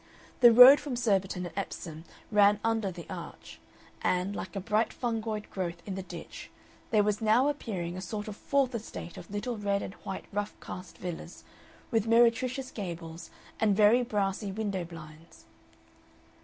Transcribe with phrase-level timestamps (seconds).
[0.39, 3.59] The road from Surbiton and Epsom ran under the arch,
[4.01, 6.49] and, like a bright fungoid growth in the ditch,
[6.89, 10.59] there was now appearing a sort of fourth estate of little red and white rough
[10.59, 11.43] cast villas,
[11.91, 13.29] with meretricious gables
[13.59, 15.45] and very brassy window blinds.